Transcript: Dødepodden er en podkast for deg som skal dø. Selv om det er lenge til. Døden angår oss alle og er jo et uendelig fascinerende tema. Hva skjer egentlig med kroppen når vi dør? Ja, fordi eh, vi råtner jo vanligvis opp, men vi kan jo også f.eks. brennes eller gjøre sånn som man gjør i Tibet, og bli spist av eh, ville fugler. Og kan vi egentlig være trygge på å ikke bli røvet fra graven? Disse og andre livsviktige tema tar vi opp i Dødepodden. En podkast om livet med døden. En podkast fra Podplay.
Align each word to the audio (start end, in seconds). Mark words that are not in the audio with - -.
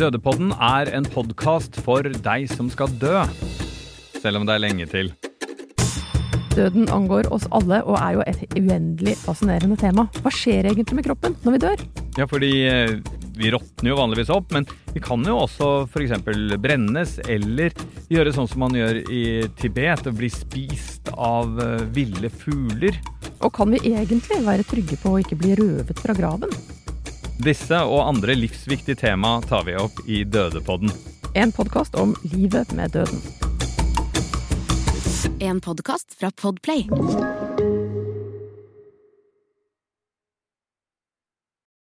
Dødepodden 0.00 0.54
er 0.64 0.88
en 0.96 1.04
podkast 1.04 1.74
for 1.84 2.06
deg 2.24 2.46
som 2.48 2.70
skal 2.72 2.88
dø. 3.02 3.18
Selv 4.16 4.38
om 4.38 4.46
det 4.48 4.54
er 4.54 4.62
lenge 4.62 4.86
til. 4.88 5.10
Døden 6.54 6.88
angår 6.88 7.28
oss 7.28 7.44
alle 7.52 7.82
og 7.84 7.98
er 7.98 8.14
jo 8.16 8.22
et 8.24 8.56
uendelig 8.56 9.18
fascinerende 9.20 9.76
tema. 9.76 10.06
Hva 10.24 10.32
skjer 10.32 10.70
egentlig 10.70 10.96
med 11.02 11.08
kroppen 11.10 11.36
når 11.44 11.56
vi 11.56 11.60
dør? 11.66 11.84
Ja, 12.16 12.24
fordi 12.30 12.50
eh, 12.70 12.94
vi 13.36 13.52
råtner 13.52 13.92
jo 13.92 14.00
vanligvis 14.00 14.32
opp, 14.32 14.48
men 14.56 14.64
vi 14.94 15.04
kan 15.04 15.20
jo 15.20 15.36
også 15.42 15.70
f.eks. 15.84 16.16
brennes 16.56 17.18
eller 17.28 17.76
gjøre 18.08 18.32
sånn 18.38 18.48
som 18.48 18.64
man 18.64 18.80
gjør 18.80 19.04
i 19.04 19.22
Tibet, 19.60 20.08
og 20.08 20.16
bli 20.16 20.32
spist 20.32 21.12
av 21.12 21.60
eh, 21.60 21.84
ville 21.92 22.32
fugler. 22.32 22.96
Og 23.44 23.52
kan 23.52 23.76
vi 23.76 23.84
egentlig 23.92 24.40
være 24.48 24.64
trygge 24.64 24.96
på 25.04 25.12
å 25.12 25.20
ikke 25.20 25.42
bli 25.44 25.60
røvet 25.60 26.00
fra 26.00 26.16
graven? 26.16 26.56
Disse 27.40 27.78
og 27.88 28.02
andre 28.04 28.34
livsviktige 28.36 28.98
tema 29.00 29.38
tar 29.48 29.64
vi 29.64 29.72
opp 29.80 30.02
i 30.04 30.24
Dødepodden. 30.28 30.92
En 31.32 31.52
podkast 31.56 31.94
om 31.96 32.12
livet 32.34 32.74
med 32.76 32.92
døden. 32.92 33.22
En 35.40 35.60
podkast 35.64 36.18
fra 36.20 36.28
Podplay. 36.36 36.84